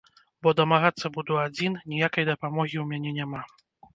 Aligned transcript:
Бо 0.45 0.53
дамагацца 0.59 1.11
буду 1.17 1.33
адзін, 1.45 1.77
ніякай 1.93 2.27
дапамогі 2.31 2.77
ў 2.85 2.87
мяне 2.95 3.11
няма. 3.19 3.41